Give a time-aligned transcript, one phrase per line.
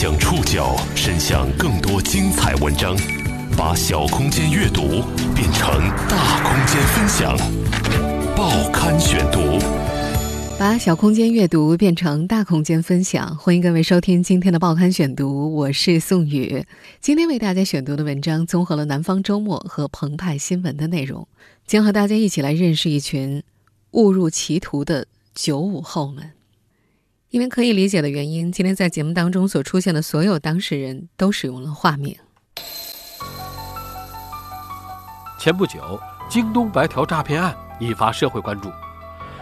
[0.00, 2.96] 将触角伸向更多精彩文章，
[3.56, 5.02] 把小空间阅读
[5.34, 5.68] 变成
[6.08, 7.36] 大空间分享。
[8.36, 9.58] 报刊选读，
[10.56, 13.36] 把小空间阅读变成大空间分享。
[13.38, 16.64] 欢迎各位收听今天的报刊选读，我是宋宇。
[17.00, 21.26] 今天为大家选读的文章综合了《南方周末》和澎湃新闻的内容，
[21.66, 23.42] 将和大家一起来认识一群
[23.90, 26.37] 误入歧途的九五后们。
[27.30, 32.16] 因为可以理解的原因，今天在节目当中所出现的所有当事人都使用了化名。
[35.38, 38.70] 前不久，京东白条诈骗案引发社会关注，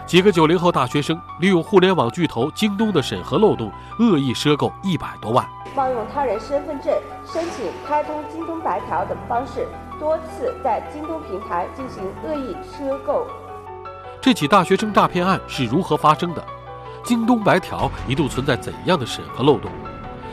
[0.05, 6.93] 几个九零后大学生利用互联网巨头京东的审核漏洞，恶意赊购一百多万，冒用他人身份证
[7.25, 9.65] 申请开通京东白条等方式，
[9.97, 13.25] 多次在京东平台进行恶意赊购。
[14.21, 16.45] 这起大学生诈骗案是如何发生的？
[17.07, 19.71] 京东白条一度存在怎样的审核漏洞？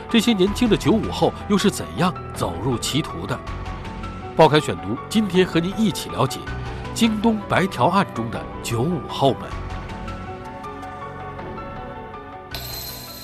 [0.09, 3.39] 这些年轻的九五后又是怎样走入歧途的？
[4.35, 6.37] 报刊选读，今天和您一起了解
[6.93, 9.43] 京东白条案中的九五后们。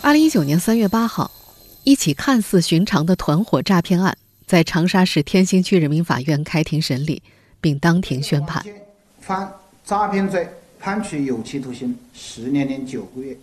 [0.01, 1.29] 二零一九年三月八号，
[1.83, 7.21] 一起看似寻常的团伙诈骗案在长沙市天心区人民法院开庭审理，
[7.59, 8.63] 并当庭宣判。
[9.19, 9.51] 犯
[9.83, 10.49] 诈骗罪。
[10.81, 13.37] 判处有期徒刑十年零九个月，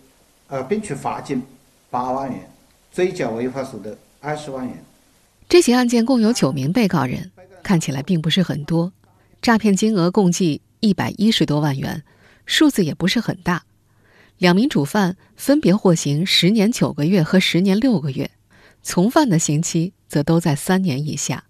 [0.49, 1.41] 呃，并处罚金
[1.89, 2.51] 八万元，
[2.91, 4.83] 追缴违法所得二十万元。
[5.47, 7.31] 这起案件共有九名被告人，
[7.63, 8.91] 看起来并不是很多，
[9.41, 12.03] 诈骗金额共计一百一十多万元，
[12.45, 13.63] 数字也不是很大。
[14.37, 18.29] 两名主犯分别获刑十年九个月和十年六个月，
[18.83, 21.45] 从犯的刑期则都在三年以下，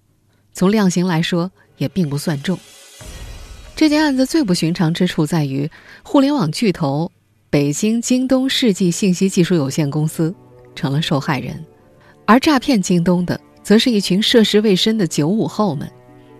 [0.54, 2.60] 从量刑来说也并不算重。
[3.80, 5.72] 这件案子最不寻常之处在于，
[6.04, 7.10] 互联网巨头
[7.50, 10.36] 北京京东世纪信息技术有限公司
[10.76, 11.66] 成了受害人，
[12.26, 15.90] 而诈骗京东的则是一群涉世未深的九五后们，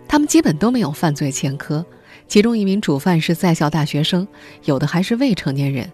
[0.06, 1.82] 他们基本都没有犯罪前科，
[2.28, 4.28] 其中一名主犯是在校大学生，
[4.66, 5.90] 有的还是未成年人。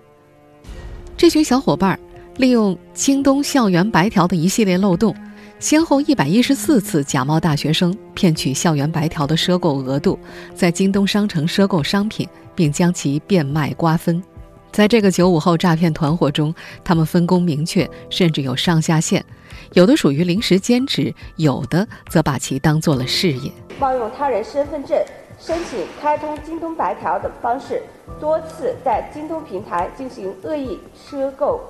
[1.16, 1.96] 这群小伙伴
[2.38, 5.14] 利用京东校园白条的一系列漏洞。
[5.58, 10.18] 先后一百一十四次假冒大学生骗取校园白条的赊购额度，
[10.54, 14.22] 在京东商城赊购商品，并将其变卖瓜分。
[14.70, 19.24] 在这个九五后诈骗团伙中，他们分工明确，甚至有上下线，
[19.72, 23.50] 有的属于临时兼职，有的则把其当做了事业。
[23.80, 25.02] 冒用他人身份证
[25.40, 27.82] 申请开通京东白条等方式，
[28.20, 30.78] 多次在京东平台进行恶意
[31.10, 31.62] 赊购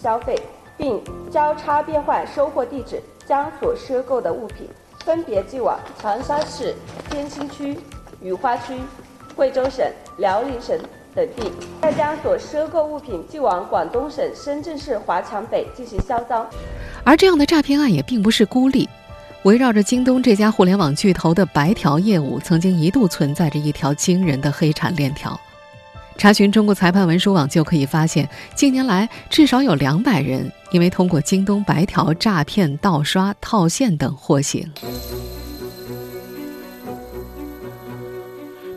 [0.00, 0.40] 消费，
[0.78, 3.02] 并交叉变换收货地址。
[3.32, 4.68] 将所赊购的物品
[5.06, 6.74] 分别寄往长沙市
[7.08, 7.78] 天心区、
[8.20, 8.74] 雨花区、
[9.34, 10.78] 贵州省、辽宁省
[11.14, 11.50] 等地，
[11.80, 16.46] 再将所赊购物品寄往广东省深圳市华强北进行销赃。
[17.04, 18.86] 而这样的诈骗案也并不是孤立，
[19.44, 25.40] 围绕着京东这家互联网巨头的白条业务，曾经一度存在着一条惊人的黑产链条。
[26.18, 34.70] 查询中国裁判文书网就可以发现，近年来至少有两百人因为通过京东白条诈骗、盗刷、套现等获刑。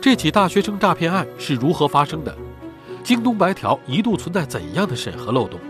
[0.00, 2.36] 这起大学生诈骗案是如何发生的？
[3.04, 5.60] 京东白条一度存在怎样的审核漏洞？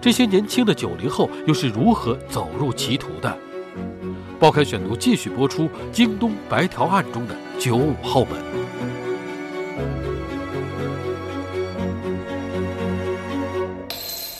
[0.00, 3.36] 这些年轻的九零后又是如何走入歧途的？
[4.38, 8.32] 报刊选读继续播出京东白条案中的九五后们。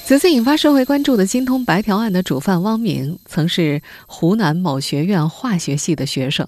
[0.05, 6.47] 此次引发社会关注的京东白条案的主犯汪明，曾是湖南某学院化学系的学生。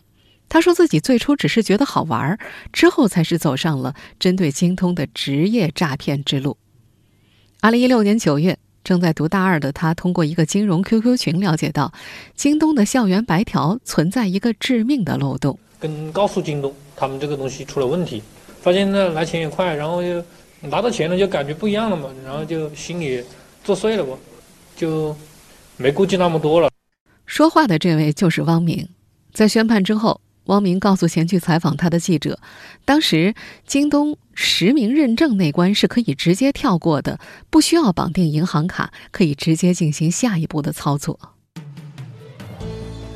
[0.48, 2.36] 他说自己最初只是觉得好玩，
[2.72, 6.56] 之后才是走上了针对京东的职业诈骗之路。
[7.60, 11.92] 二零一六年九月，正在读大二的他，通过一个金融 QQ 群了解到，
[12.34, 15.56] 京东的校园白条存在一个致命的漏洞。
[15.78, 18.20] 跟告诉京东，他们这个东西出了问题，
[18.60, 20.22] 发现呢来钱也快，然后就
[20.60, 23.22] 拿到钱了就感觉不一样了嘛，然后就心里。
[23.64, 24.18] 作祟了不，
[24.76, 25.16] 就
[25.78, 26.70] 没顾忌那么多了。
[27.24, 28.86] 说话的这位就是汪明。
[29.32, 32.38] 在宣判之后，汪明告诉前去采访他的记者，
[32.84, 33.34] 当时
[33.66, 37.18] 京东实名认证那关是可以直接跳过的，
[37.48, 41.18] 不需要绑定银行卡，可以直接进行下一步的操作。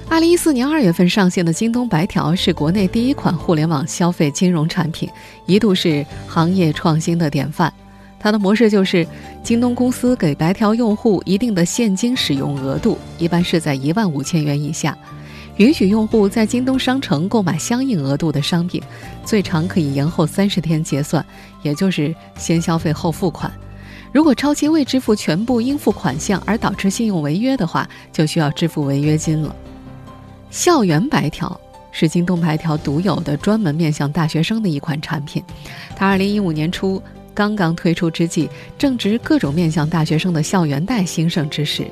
[0.09, 5.07] 二零一四年二月份上线的京东白条是国内第一款互联网消费金融产品，
[5.45, 7.71] 一度是行业创新的典范。
[8.21, 9.07] 它的模式就是，
[9.43, 14.97] 京东公司给白条用户一定的现金使用额度，一般是在一万五千元以下，
[15.57, 18.83] 允许用户在京东商城购买相应额度的商品，
[19.25, 21.25] 最长可以延后三十天结算，
[21.63, 23.53] 也就是先消费后付款。
[24.11, 29.55] 如果超期未支付全部应付款项而导致信用违约的话，就需要支付违约金了。
[30.51, 31.61] 校园白条
[31.93, 35.43] 是京东白条独有的专门面向大学生的一款产品，
[35.95, 37.03] 它二零一五年初
[37.39, 41.87] 刚刚推出之际，正值各种面向大学生的校园贷兴盛之时。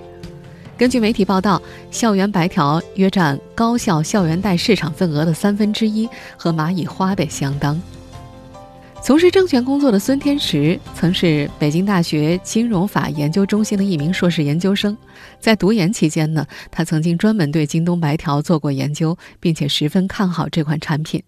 [0.76, 7.81] 根据媒体报道，校园白条约占高校校园贷市场份额的三分之一，和蚂蚁花呗相当。
[9.00, 14.98] 从事证券工作的孙天池，曾是北京大学金融法研究中心的一名硕士研究生。
[15.38, 21.22] 在读研期间呢，他曾经专门对京东白条做过研究，并且十分看好这款产品。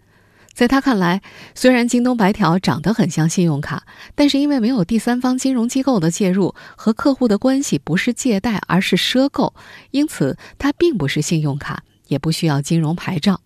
[0.58, 1.22] 在他看来，
[1.54, 3.84] 虽然京东白条长得很像信用卡，
[4.16, 9.54] 但是因为没有第三方金融机构的介入，和客户的关系不是借贷，而是赊购，
[9.92, 13.40] 因此它并不是信用卡，也不需要金融牌照。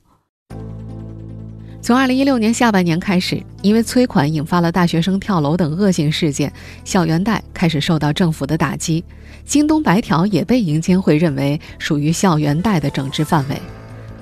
[1.83, 6.51] 从二零一六年下半年开始，因为催款引发了大学生跳楼等恶性事件，
[6.83, 9.05] 校园贷开始受到政府的打击，
[9.45, 13.61] 京东白条也被银监会认为属于校园贷的整治范围。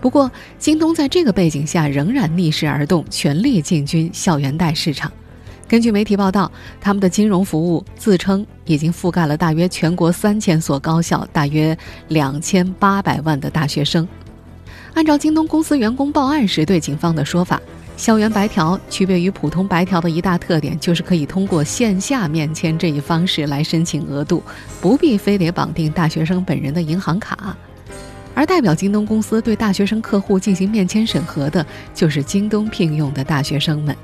[0.01, 5.13] 不过，京东在这个背景下仍然逆势而动，全力进军校园贷市场。
[5.69, 6.51] 根据媒体报道，
[6.81, 11.77] 他们的金融服务自称已经覆盖了大约全国三千所高校，大约
[12.09, 14.09] 两千八百万的大学生。
[14.95, 17.61] 按照京东公司员工报案时对警方的说法，
[17.97, 24.43] 校园白条区别于普通白条的一大特点就是可以通过线下面签这一方式来申请额度，
[24.81, 27.57] 不必非得绑定大学生本人的银行卡。
[28.35, 33.95] 而代表京东公司对大学生客户进行面签审核的，就是京东聘用的大学生们。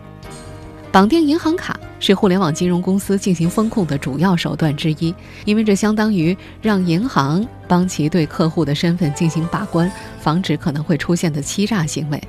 [0.93, 5.15] 绑定银行卡是互联网金融公司进行风控的主要手段之一，
[5.45, 9.91] 因为这相当于让银行帮其对客户的身份进行把关，
[10.21, 12.23] 防止可能会出现的欺诈行为。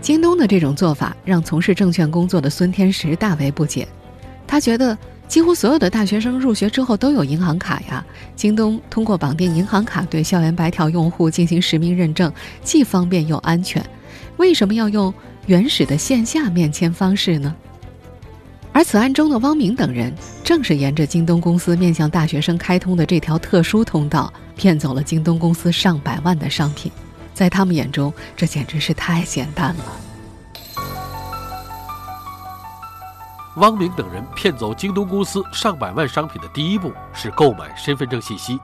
[0.00, 3.86] 京东的这种做法让从事证券工作的孙天石大为不解，
[4.46, 4.96] 他觉得。
[5.28, 8.04] 几乎所有的大学生入学之后都有银行卡呀。
[8.34, 12.32] 京东通过绑定银行卡对校园白条用户进行实名认证，
[12.62, 13.84] 既方便又安全。
[14.36, 15.12] 为什么要用
[15.46, 17.54] 原始的线下面签方式呢？
[18.72, 20.12] 而此案中的汪明等人，
[20.44, 26.92] 正是沿着京东公司面向大学生开通的这条特殊通道，骗走了京东公司上百万的商品。
[27.32, 29.84] 在他们眼中，这简直是太简单了。
[33.56, 38.58] 汪明等人骗走京东公司上百万商品的第一步是购买身份证信息，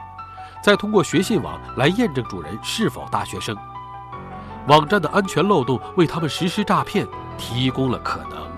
[0.62, 3.56] 再通过学信网来验证主人是否大学生。
[4.68, 7.06] 网站的安全漏洞为他们实施诈骗
[7.38, 8.52] 提供了可能。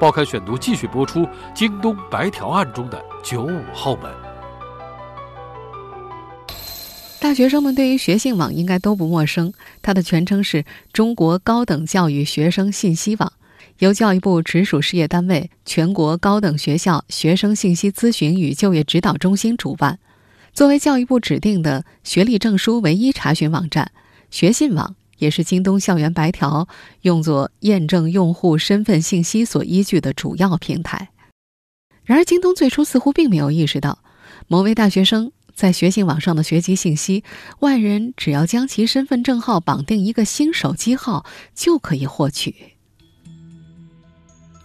[0.00, 4.10] 报刊选读继续播出京东白条案中的九五后们。
[7.20, 9.52] 大学生们对于学信网应该都不陌生，
[9.82, 13.30] 它的全称是中国高等教育学生信息网。
[13.78, 20.00] 由教育部直属事业单位全国高等学校学生信息咨询与就业指导中心主办，
[20.52, 23.92] 作为教育部指定的学历证书唯一查询网站，
[24.32, 26.66] 学信网也是京东校园白条
[27.02, 31.10] 用作验证用户身份信息所依据的主要平台。
[32.02, 34.00] 然而，京东最初似乎并没有意识到，
[34.48, 37.22] 某位大学生在学信网上的学籍信息，
[37.60, 41.24] 外人只要将其身份证号绑定一个新手机号
[41.54, 42.77] 就可以获取。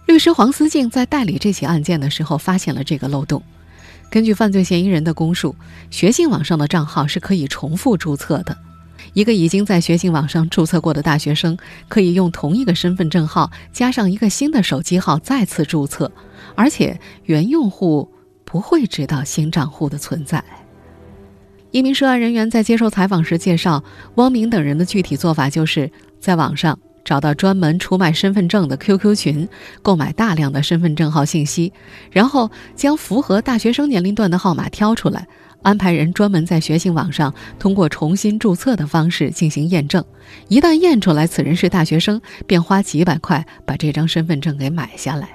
[0.06, 3.42] 律师黄思静在代理这起案件的时候，发现了这个漏洞。
[4.10, 5.56] 根据犯罪嫌疑人的供述，
[5.90, 8.56] 学信网上的账号是可以重复注册的。
[9.12, 11.56] 一个已经在学信网上注册过的大学生，
[11.88, 16.12] 可以用同一个身份证号加上一个新的手机号再次注册，
[16.54, 18.12] 而且原用户
[18.44, 20.44] 不会知道新账户的存在。
[21.70, 23.82] 一名涉案人员在接受采访时介绍，
[24.14, 26.78] 汪明等人的具体做法就是在网上。
[27.04, 29.48] 找到专门出卖身份证的 QQ 群，
[29.82, 31.72] 购买大量的身份证号信息，
[32.10, 35.28] 然后将符合大学生年龄段的号码挑出来，
[35.62, 40.02] 安排人专门在学信网上通过重新注册的方式进行验证。
[40.48, 45.28] 一旦验出来此人是大学生，便花几百块把这张身份证给买下来。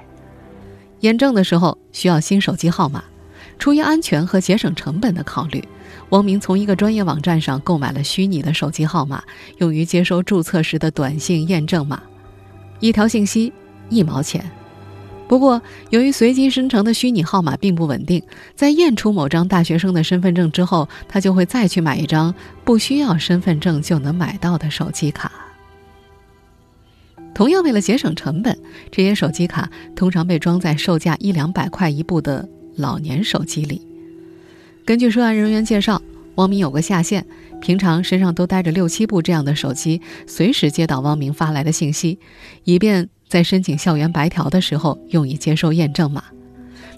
[1.00, 3.04] 验证的时候需要新手机号码，
[3.60, 5.62] 出于安全和节省成本的考虑。
[6.08, 9.22] 汪明从一个专业网站上购买了虚拟的手机号码，
[9.58, 12.02] 用于接收注册时的短信验证码，
[12.80, 13.52] 一条信息
[13.88, 14.50] 一毛钱。
[15.28, 18.20] 不过，由于随机生成的虚拟号码并不稳定，
[18.56, 25.30] 在验出某张大学生的身份证之后，他就会再去买一张不需要身份证就能买到的手机卡。
[27.32, 28.58] 同样，为了节省成本，
[28.90, 32.48] 这些手机卡通常被装在售价一两百块一部的
[32.80, 33.86] 老年手机里。
[34.84, 36.02] 根据涉案人员介绍，
[36.34, 37.24] 汪明有个下线，
[37.60, 42.18] 平常身上都带着六七部这样的手机，随时接到汪明发来的信息，
[42.64, 46.24] 以便在申请校园白条的时候用以接收验证码。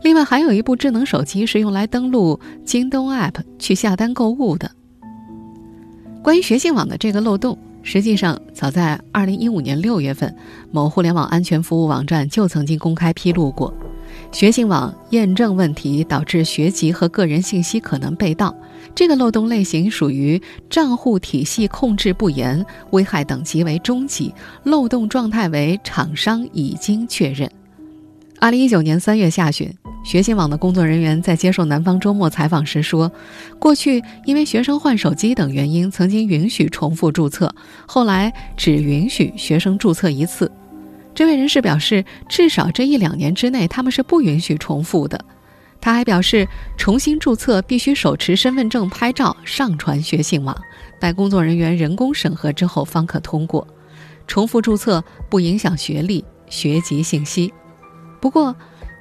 [0.03, 4.71] 另外，还有一部智能手机是用来登录京东 App 去下单购物的。
[6.23, 10.35] 关于学信网的这个漏洞，实际上早在2015年6月份，
[10.71, 13.75] 某互联网安全服务网站就曾经公开披露过，
[14.31, 18.55] 学信网验证问题导致学籍和个人信息可能被盗。
[18.95, 27.51] 这个漏洞类型属于账户体系控制不严，危害等级为中级，漏洞状态为厂商已经确认。
[28.39, 29.73] 二零一九年三月下旬，
[30.05, 33.11] 学信网的工作人员在接受南方周末采访时说，
[33.59, 37.55] 过去因为学生换手机等原因，曾经允许重复注册，
[37.87, 40.51] 后来只允许学生注册一次。
[41.15, 45.23] 这位人士表示，至少这一两年之内，他们是不允许重复的。
[45.81, 50.57] 他还表示，重新注册必须手持身份证拍照上传学信网，
[51.01, 53.67] 待工作人员人工审核之后方可通过。
[54.27, 57.53] 重复注册不影响学历、学籍信息。
[58.21, 58.55] 不过，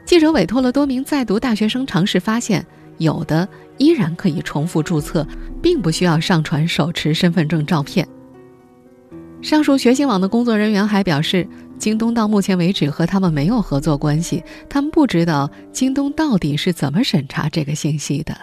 [0.03, 2.65] 记者委托了多名在读大学生尝试发现，
[2.97, 5.25] 有的依然可以重复注册，
[5.61, 8.07] 并不需要上传手持身份证照片。
[9.41, 11.47] 上述学信网的工作人员还表示。
[11.81, 18.37] 京东到目前为止和他们没有合作关系，他们不知道京东到底是怎么审查这个信息的。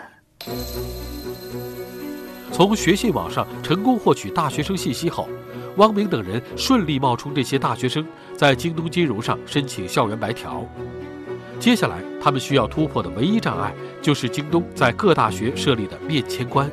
[2.50, 5.28] 从学信网上成功获取大学生信息后，
[5.76, 8.04] 汪明等人顺利冒充这些大学生，
[8.36, 10.66] 在京东金融上申请校园白条。
[11.60, 16.68] 接下来，他们需要突破的唯一障碍就是京东在各大学设立的面签关。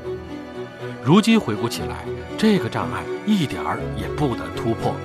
[1.04, 2.06] 如今回顾起来，
[2.48, 4.96] 这个障碍一点儿也不难突破。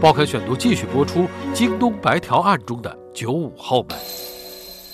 [0.00, 3.98] 报刊选读继续播出京东白条案中的九五后们。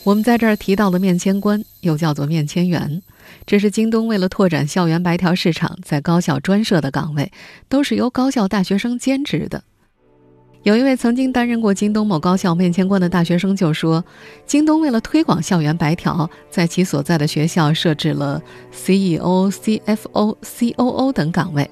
[0.03, 3.03] 我们在这儿提到的面签官，又叫做面签员，
[3.45, 7.31] 这是京东为了拓展校园白条市场，在高校专设的岗位，
[7.69, 9.63] 都是由高校大学生兼职的。
[10.63, 14.05] 有一位曾经担任过京东某高校面签官的大学生就说，
[14.45, 21.69] 京东为了推广校园白条，在其所在的学校设置了 CEO、CFO、COO 等岗位。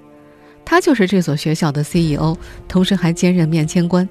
[0.64, 2.34] 他就是这所学校的 CEO，
[2.66, 4.08] 同时还兼任面签官，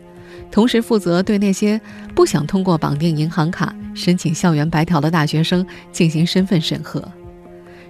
[0.51, 1.81] 同时负责对那些
[2.13, 7.03] 不想通过绑定银行卡申请校园白条的大学生进行身份审核。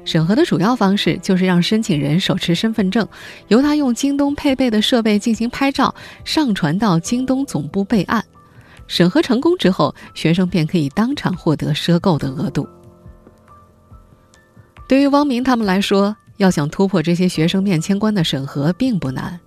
[0.07, 3.05] 审核的主要方式就是让申请人手持身份证，
[3.49, 8.23] 由他用京东配备的设备进行拍照，上传到京东总部备案。
[8.87, 12.65] 审核成功之后，学生便可以当场获得赊购的额度。
[14.87, 19.37] 对于汪明他们来说，要想突破这些学生面签官的审核并不难，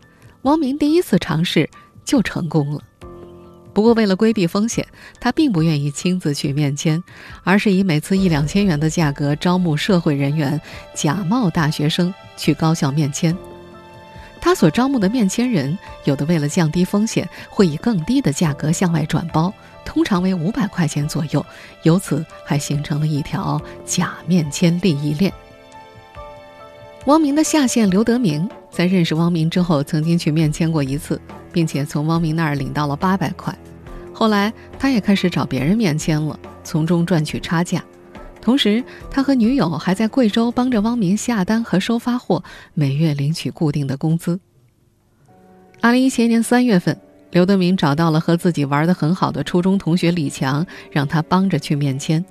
[0.42, 1.70] 汪明第一次尝试
[2.04, 2.82] 就成功了。
[3.72, 4.86] 不过为了规避风险，
[5.20, 7.02] 他并不愿意亲自去面签，
[7.44, 10.60] 而是以每次一两千元的价格招募社会人员，
[10.94, 13.36] 假冒大学生去高校面签。
[14.40, 19.52] 他所招募的面签人，有的为了降低风险，会以更低的价格向外转包，
[19.84, 21.44] 通常为五百块钱左右，
[21.82, 25.32] 由此还形成了一条假面签利益链。
[27.04, 31.20] 汪明的下线刘德明在认识汪明之后，曾经去面签过一次，
[31.52, 33.56] 并且从汪明那儿领到了八百块。
[34.12, 37.82] 后来，他也开始找别人面签了，从中赚取差价。
[38.40, 44.38] 同时，他和女友还在贵州帮着汪明下单和收发货，每月领取固定的工资。
[45.80, 46.98] 二零一七年三月份，
[47.32, 52.24] 刘德明找到了和自己玩得很好的初中同学李强，让他帮着去面签。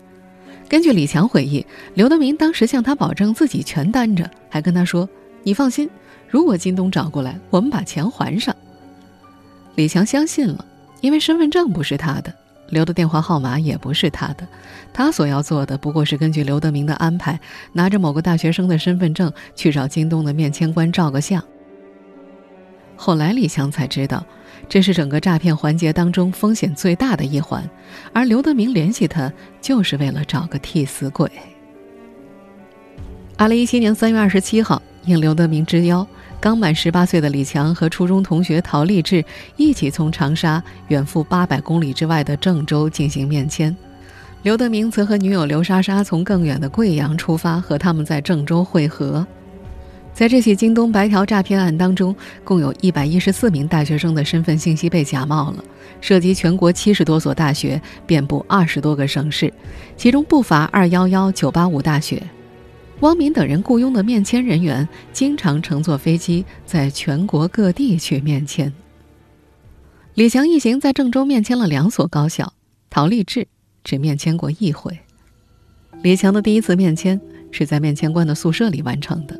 [0.67, 1.65] 根据李强回忆，
[1.96, 5.10] 刘德明当时向他保证自己全担着，还跟他说
[5.41, 5.89] ：“你放心，
[6.30, 8.56] 如果京东找过来，我们把钱还上。”
[9.76, 10.64] 李强相信了，
[11.02, 12.34] 因为身份证不是他的，
[12.70, 14.48] 留的电话号码也不是他的，
[14.94, 17.40] 他所要做的不过是根据刘德明的安排，
[17.74, 21.44] 拿着某个大学生的身份证去找京东的面签官照个相。
[22.96, 24.24] 后来李强才知道。
[24.68, 27.68] 这是整个诈骗环节当中风险最大的一环，
[28.14, 29.32] 而刘德明联系他
[29.62, 31.32] 就是为了找个替死鬼。
[33.38, 36.06] 二零一七年三月二十七号，应刘德明之邀，
[36.41, 39.24] 刚满十八岁的李强和初中同学陶立志
[39.58, 43.75] 一起从长沙远赴八百公里之外的郑州进行面签。
[44.43, 49.27] 刘德明则和女友刘莎莎从更远的贵阳出发，和他们在郑州会合。
[50.13, 52.15] 在这起京东白条诈骗案当中，
[52.46, 55.63] 共有一百一十四名大学生的身份信息被假冒了，
[56.00, 59.53] 涉及全国七十多所大学，遍布二十多个省市，
[59.98, 62.24] 其中不乏二幺幺、九八五大学。
[63.01, 68.74] 汪敏等人雇佣的面签人员，经常乘坐飞机在全国各地去面签。
[70.15, 72.53] 李强一行在郑州面签了两所高校，
[72.89, 73.48] 陶立志
[73.86, 75.00] 只面签过一回。
[76.01, 77.20] 李强的第一次面签
[77.51, 79.39] 是在面签官的宿舍里完成的。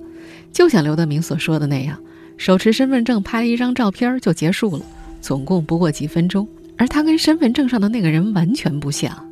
[0.53, 2.01] 就像刘德明所说的那样，
[2.37, 4.85] 手持身份证拍了一张照片就结束了，
[5.19, 6.47] 总共不过几分钟。
[6.77, 9.29] 而他跟身份证上的那个人完全不像。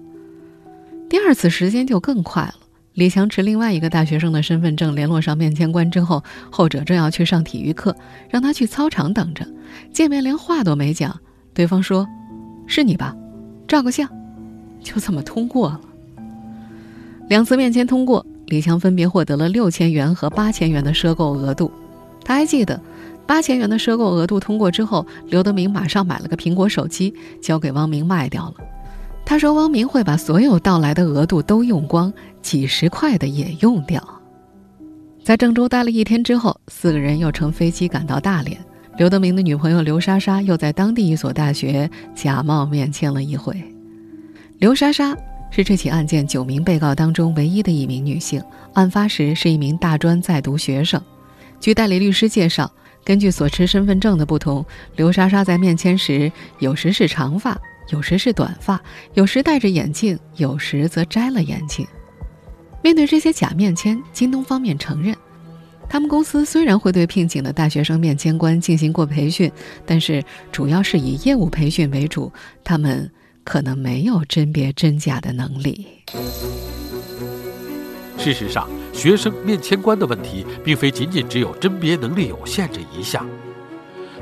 [1.08, 2.56] 第二次时间就更快了。
[2.98, 7.96] 李强持另外一个大学生的身份证联络上面签官之后，后者正要去上体育课，
[8.28, 9.48] 让他去操场等着。
[9.94, 11.16] 见面连话都没讲，
[11.54, 12.08] 对方说
[12.66, 13.16] ：“是你吧？
[13.68, 14.10] 照个相。”
[14.82, 15.80] 就这么通过了。
[17.30, 21.72] 两次面签通过，李强分别获得了六千元和八千元的赊购额度。
[22.26, 22.82] 他还记得，
[23.28, 27.14] 八千元的赊购额度通过之后，刘德明马上买了个苹果手机，
[27.44, 28.56] 交给汪明卖掉了。
[29.30, 34.02] 他说：“汪明会把所有到来的额度都用光，几十块的也用掉。”
[35.22, 38.58] 在郑州待了一天之后，四个人又乘飞机赶到大连。
[38.98, 43.62] 刘德明的女朋友刘莎莎又在当地一所大学假冒面签了一回。
[44.60, 45.14] 刘莎莎
[45.52, 48.42] 是这起案件九名被告当中唯一的一名女性，
[48.76, 51.02] 案发时是一名大专在读学生。
[51.60, 52.72] 据代理律师介绍，
[53.04, 54.66] 根据所持身份证的不同，
[54.96, 57.60] 刘莎莎在面签时有时是长发。
[57.90, 58.82] 有时是短发，
[59.14, 61.88] 有时戴着眼镜，有时则摘了眼镜。
[62.84, 65.16] 面对这些假面签，京东方面承认，
[65.90, 69.52] 他们公司虽然会对聘请的大学生面签官进行过培训，
[69.86, 72.32] 但是主要是以业务培训为主，
[72.64, 73.10] 他们
[73.44, 75.88] 可能没有甄别真假的能力。
[78.18, 83.26] 事实上，学生面签官的问题，并非仅仅只有甄别能力有限这一项。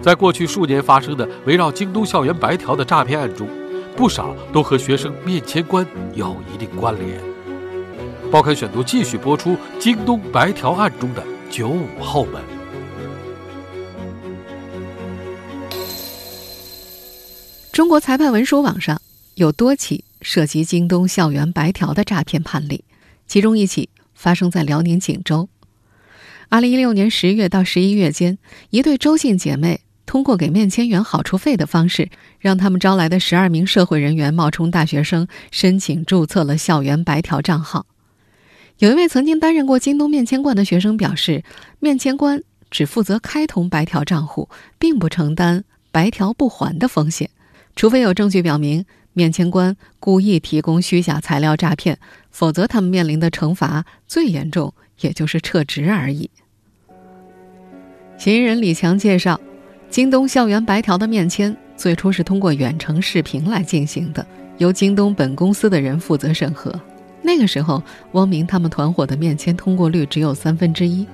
[0.06, 3.50] 在过去数年发生的围绕京东校园白条的诈骗案中，
[3.98, 5.84] 不少都和学生面签官
[6.14, 7.20] 有一定关联。
[8.32, 12.40] 报刊选读继续播出京东白条案中的九五后们。
[17.72, 19.02] 中国裁判文书网上
[19.34, 22.84] 有多起涉及京东校园白条的诈骗判例，
[23.26, 25.50] 其中一起发生在辽宁锦州。
[26.50, 28.38] 二零一六年十月到十一月间，
[28.70, 29.82] 一对周姓姐妹。
[30.06, 32.10] 通过给面签员好处费的方式，
[32.40, 37.86] 让他们招来的十二名社会人员冒充大学生，申请注册了校园白条账号。
[38.80, 41.44] 有一位曾经担任过京东面签官的学生表示，
[41.80, 47.30] 面签官只负责开通白条账户，并不承担白条不还的风险，
[47.76, 51.98] 除非有证据表明面签官故意提供虚假材料诈骗，
[52.30, 56.30] 否则他们面临的惩罚最严重也就是撤职而已。
[58.18, 59.40] 嫌疑人李强介绍。
[59.96, 64.28] 京东校园白条的面签最初是通过远程视频来进行的，
[64.58, 66.78] 由京东本公司的人负责审核。
[67.22, 67.82] 那个时候，
[68.12, 71.08] 汪明他们团伙的面签通过率只有三分之一。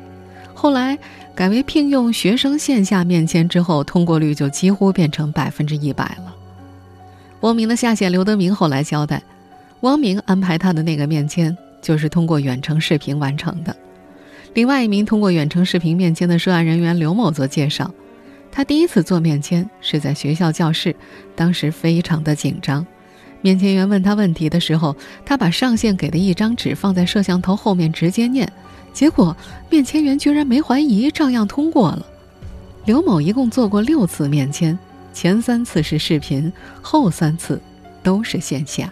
[0.55, 0.97] 后来
[1.35, 6.35] 改为聘用学生线下面签之后，通过率就几乎变成百分之一百了。
[7.41, 9.21] 汪明的下线刘德明后来交代，
[9.81, 13.75] 汪明安排他的那个面签就是通过远程视频完成的。
[14.55, 17.93] 另外一名通过远程视频面签的涉案人员刘某则介绍。
[18.51, 20.95] 他第一次做面签是在学校教室，
[21.35, 22.85] 当时非常的紧张。
[23.41, 28.51] 面签员问他问题的时候，他把上线给的一张纸放在摄像头后面直接念，
[28.93, 29.35] 结果
[29.69, 32.05] 面签员居然没怀疑，照样通过了。
[32.85, 34.77] 刘某一共做过六次面签，
[35.13, 37.59] 前三次是视频，后三次
[38.03, 38.91] 都是线下。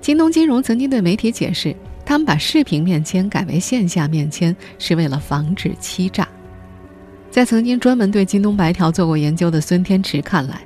[0.00, 6.28] 京东金融曾经对媒体解释，他们把视频面签改为线下面签是为了防止欺诈。
[7.34, 10.60] 在曾经专门对京东白条做过研究的孙天池看来，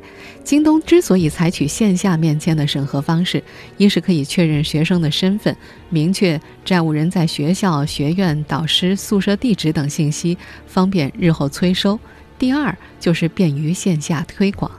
[0.45, 3.43] 京东之所以采取线下面签的审核方式，
[3.79, 5.57] 一是可以确认学生的身份，
[5.89, 11.99] 明确债务人在学校、学院、导师、宿舍地址等信息，方便日后催收；
[12.39, 14.71] 第二就是便于线下推广。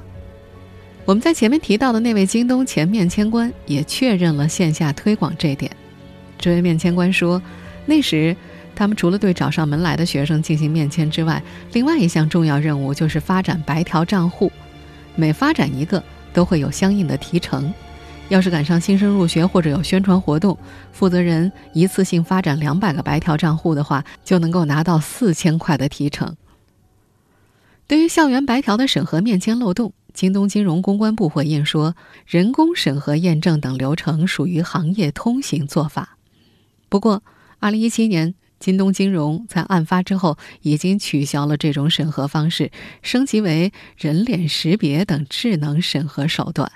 [1.06, 5.72] 我们在前面提到的那位京东前面签官也确认了线下推广这点。
[6.38, 7.42] 这位面签官说，
[7.88, 8.38] 那时。
[8.80, 14.50] 他们除了对找上门来的学生进行面签之外，另外一项重要任务就是发展白条账户。
[15.18, 17.74] 每发展一个，都会有相应的提成。
[18.30, 20.58] 要是赶上新生入学或者有宣传活动，
[20.94, 26.38] 负责人一次性发展两百个白条账户的话，就能够拿到四千块的提成。
[27.86, 36.18] 对于校园白条的审核面签漏洞，京东金融公关部回应说，人工审核验证等流程属于行业通行做法。
[36.88, 37.22] 不过，
[37.60, 38.36] 二零一七年。
[38.60, 46.70] 京东金融在案发之后已经取消了这种审核方式，升级为人脸识别等智能审核手段。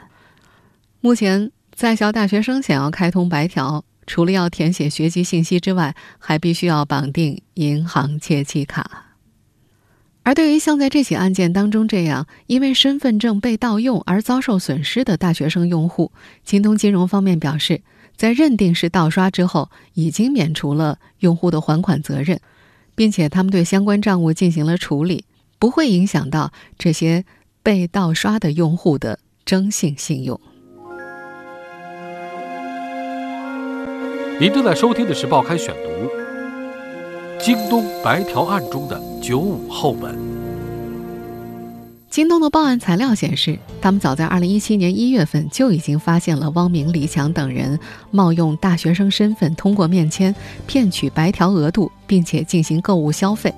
[1.01, 9.07] 目前，在校大学生想要开通白条，除了要填写学籍信息之外，还必须要绑定银行借记卡。
[10.23, 16.13] 而对于像在这起案件当中这样因为身份证被盗用而遭受损失的大学生用户，
[16.45, 17.81] 京东金融方面表示。
[18.15, 22.39] 在认定是盗刷之后，已经免除了用户的还款责任，
[22.95, 25.25] 并且他们对相关账务进行了处理，
[25.59, 27.25] 不会影响到这些
[27.61, 30.39] 被盗刷的用户的征信信用。
[34.39, 35.89] 您正在收听的是《报刊选读》：
[37.43, 40.22] 京东白条案中的九五后门。
[42.13, 47.79] 京东的报案材料显示，他们早在2017年1月份就已经发现了汪明、李强等人
[48.11, 50.35] 冒用大学生身份，通过面签
[50.67, 53.51] 骗取白条额度，并且进行购物消费，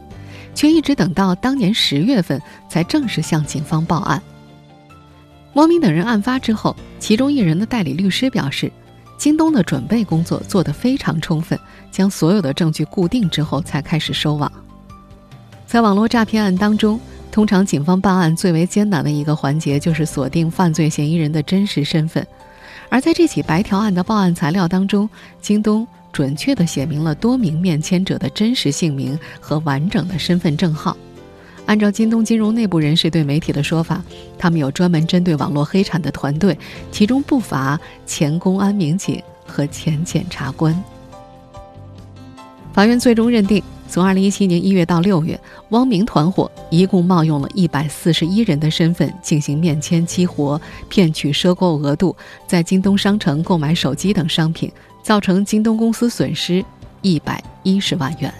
[0.54, 4.24] 却一直等到当年十月份才正式向警方报案。
[5.56, 8.72] 汪明等人案发之后，其中一人的代理律师表示，
[9.18, 11.60] 京东的准备工作做得非常充分，
[11.91, 14.50] 将所有的证据固定之后才开始收网。
[15.65, 16.98] 在网络诈骗案当中。
[17.31, 22.25] 通常，警方办案最为艰难的一个环节就是锁定犯罪嫌疑人的真实身份。
[22.88, 25.09] 而在这起白条案的报案材料当中，
[25.41, 30.95] 京东准确地写明了多名面签者的真实姓名和完整的身份证号。
[31.65, 34.01] 按照京东金融内部人士对媒体的说法，
[34.38, 36.57] 他们有专门针对网络黑产的团队，
[36.91, 40.81] 其中不乏前公安民警和前检察官。
[42.71, 43.61] 法院最终认定。
[43.88, 52.15] 从二零一七年一月到六月，汪明团伙一共冒用了一百四十一人的身份进行面签激活，骗取赊购额度，
[52.48, 54.71] 在京东商城购买手机等商品，
[55.02, 56.65] 造成京东公司损失
[57.02, 58.34] 一百一十万元。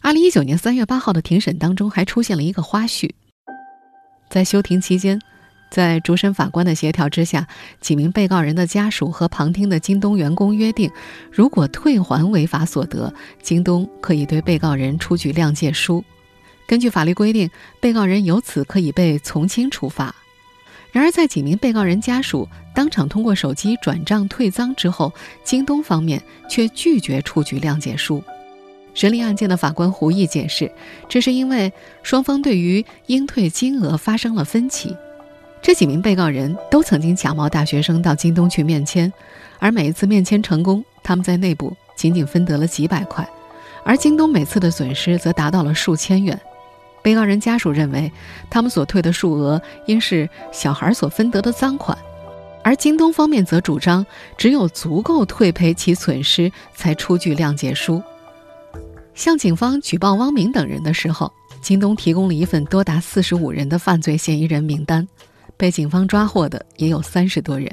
[0.00, 3.10] 二零一九年三月八号的庭审当中，还出现了一个花絮，
[4.30, 5.20] 在休庭期间。
[5.74, 7.48] 在主审法官的协调之下，
[7.80, 10.88] 几名被告人的家属和旁听的京东员工约定，
[11.32, 16.04] 如果退还违法所得，京东可以对被告人出具谅解书。
[16.68, 20.14] 根据法律规定，被告人由此可以被从轻处罚。
[20.92, 28.22] 然而，在几名被告人家属当场通过手机转账退赃之后，京东方面却拒绝出具谅解书。
[28.94, 30.70] 审理案件的法官胡毅解释，
[31.08, 31.72] 这是因为
[32.04, 34.96] 双方对于应退金额发生了分歧。
[35.64, 39.10] 这几名被告人都曾经假冒大学生到京东去面签，
[39.58, 43.26] 而每一次面签成功，他们在内部仅仅分得了几百块，
[43.82, 46.38] 而京东每次的损失则达到了数千元。
[47.00, 48.12] 被告人家属认为，
[48.50, 51.96] 他们所退的数额应是小孩所分得的赃款，
[52.62, 54.04] 而京东方面则主张
[54.36, 58.02] 只有足够退赔其损失才出具谅解书。
[59.14, 65.08] 向警方举报汪明等人的时候，京东提供了一份多达四十五人的犯罪嫌疑人名单。
[65.56, 67.70] 被警方抓获的也有三十多人。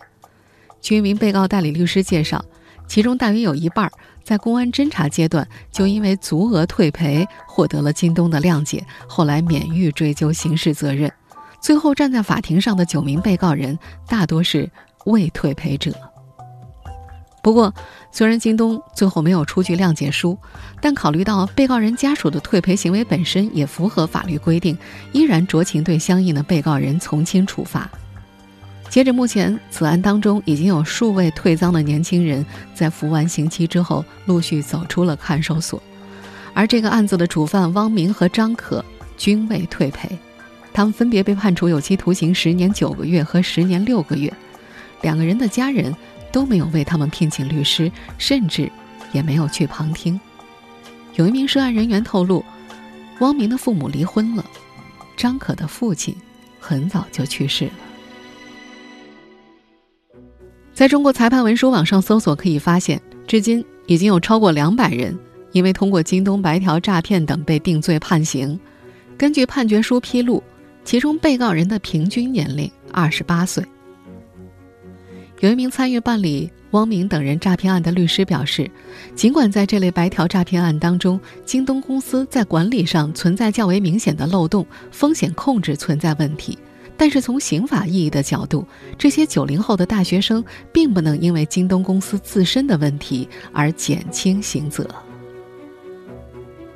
[0.81, 2.43] 据一名被告代理律师介绍，
[2.87, 3.91] 其中大约有一半
[4.23, 11.11] 在公安侦查阶段就因为足额退赔获得了京东的谅解，后来免于追究刑事责任。
[11.59, 14.69] 最后站在法庭上的九名被告人大多是
[15.05, 15.93] 未退赔者。
[17.43, 17.73] 不过，
[18.11, 20.37] 虽然京东最后没有出具谅解书，
[20.79, 24.77] 但考虑到被告人家属的退赔行为本身也符合法律规定，
[25.11, 27.89] 依然酌情对相应的被告人从轻处罚。
[28.89, 35.81] 截至目前，此案当中已经有数位退赃的年轻人在服完刑期之后陆续走出了看守所，
[36.53, 38.85] 而这个案子的主犯汪明和张可
[39.17, 40.15] 均未退赔，
[40.71, 44.31] 他们分别被判处有期徒刑十年九个月和十年六个月，
[45.01, 45.91] 两个人的家人。
[46.31, 48.71] 都没有为他们聘请律师，甚至
[49.11, 50.19] 也没有去旁听。
[51.15, 52.43] 有一名涉案人员透露，
[53.19, 54.45] 汪明的父母离婚了，
[55.17, 56.15] 张可的父亲
[56.59, 57.71] 很早就去世了。
[60.73, 65.15] 在中国裁判文书网上搜索可以发现，至今已经有超过两百人
[65.51, 68.57] 因为通过京东白条诈骗等被定罪判刑。
[69.17, 70.41] 根据判决书披露，
[70.83, 73.63] 其中被告人的平均年龄二十八岁。
[75.41, 78.69] 有一名参与办理汪明等人诈骗案的律师表示，
[79.15, 86.55] 尽管在这类白条诈骗案当中，京东公司在管理上存在较为明显的漏洞，风险控制存在问题，
[86.95, 88.63] 但是从刑法意义的角度，
[88.99, 94.87] 这些九零后的大学生并不能因为京东公司自身的问题而减轻刑责。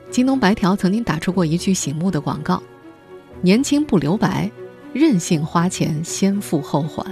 [0.09, 2.61] 京东白条曾经打出过一句醒目的广告
[3.43, 4.49] ：“年轻不留白，
[4.91, 7.05] 任性花钱先付后还。”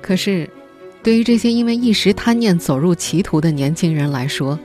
[0.00, 0.48] 可是，
[1.02, 4.58] 对于这些因为一时贪念走入歧途的年轻人来说，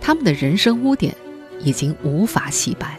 [0.00, 1.14] 他们的人生污点
[1.60, 2.96] 已经无法洗白，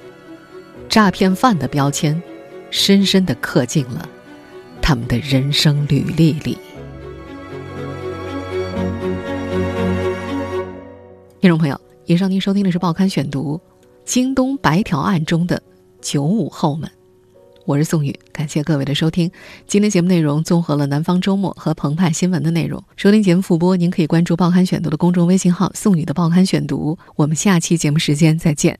[0.89, 2.21] 诈骗犯的标签
[2.69, 4.09] 深深的刻进了
[4.81, 6.57] 他们的人生履历里。
[11.39, 13.55] 听众朋友，以上您收听的是《报刊选读》，
[14.03, 15.61] 京东白条案中的
[16.01, 16.89] 九五后们。
[17.69, 19.29] 我是宋宇，感谢各位的收听。
[19.67, 22.83] 今天节目内容综合了南方周末和澎湃新闻的内容。
[22.97, 26.97] 收听节目复播，您可以关注《报刊选读》的公众微信号“宋宇的报刊选读”。
[27.15, 28.75] 我们下期节目时间再见。